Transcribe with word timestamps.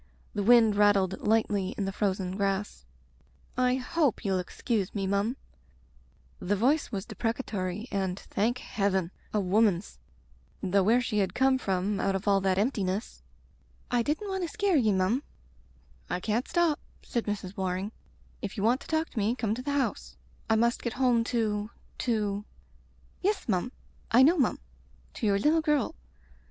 The 0.33 0.41
wind 0.41 0.75
rattled 0.75 1.19
lightly 1.21 1.75
in 1.77 1.85
the 1.85 1.91
frozen 1.91 2.35
grass.... 2.35 2.87
"I 3.55 3.75
hope 3.75 4.25
ye'U 4.25 4.39
excuse 4.39 4.95
nie, 4.95 5.05
mum 5.05 5.37
—"The 6.49 6.55
voice 6.55 6.91
was 6.91 7.05
deprecatory 7.05 7.87
and, 7.91 8.17
thank 8.17 8.57
Heaven! 8.57 9.11
a 9.31 9.39
woman's; 9.39 9.99
though 10.63 10.81
where 10.81 11.01
she 11.01 11.19
had 11.19 11.35
come 11.35 11.59
from 11.59 11.99
out 11.99 12.15
of 12.15 12.27
all 12.27 12.41
that 12.41 12.57
emptiness 12.57 13.21
Digitized 13.21 13.89
by 13.91 13.97
LjOOQ 13.99 13.99
IC 13.99 13.99
Interventions 13.99 13.99
"I 13.99 14.01
didn't 14.11 14.27
want 14.31 14.41
to 14.43 14.49
scare 14.49 14.75
ye, 14.75 14.91
mum/' 14.91 15.23
"I 16.09 16.19
can't 16.19 16.47
stop/* 16.47 16.79
said 17.03 17.25
Mrs. 17.25 17.55
Waring. 17.55 17.91
"If 18.41 18.57
you 18.57 18.63
want 18.63 18.81
to 18.81 18.87
talk 18.87 19.11
to 19.11 19.19
me 19.19 19.35
come 19.35 19.53
to 19.53 19.61
the 19.61 19.69
house. 19.73 20.17
I 20.49 20.55
must 20.55 20.81
get 20.81 20.93
home 20.93 21.23
to— 21.25 21.69
^to 21.99 22.43
"Yes, 23.21 23.47
mum; 23.47 23.71
I 24.09 24.23
know, 24.23 24.39
mum, 24.39 24.57
to 25.13 25.27
your 25.27 25.37
little 25.37 25.61
girl. 25.61 25.93